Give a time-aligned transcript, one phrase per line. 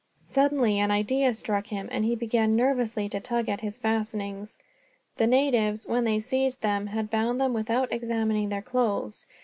[0.25, 4.57] Suddenly an idea struck him, and he began nervously to tug at his fastenings.
[5.17, 9.27] The natives, when they seized them, had bound them without examining their clothes.